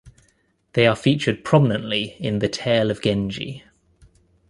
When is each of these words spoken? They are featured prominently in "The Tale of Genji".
They 0.73 0.87
are 0.87 0.95
featured 0.95 1.43
prominently 1.43 2.15
in 2.19 2.39
"The 2.39 2.49
Tale 2.49 2.89
of 2.89 3.03
Genji". 3.03 3.63